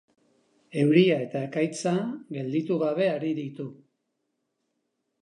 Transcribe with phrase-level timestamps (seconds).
[0.83, 1.95] Euria eta ekaitza
[2.39, 3.71] gelditu gabe ari ditu.